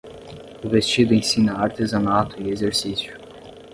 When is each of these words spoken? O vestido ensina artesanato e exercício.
O 0.65 0.67
vestido 0.67 1.13
ensina 1.13 1.53
artesanato 1.65 2.33
e 2.41 2.49
exercício. 2.49 3.15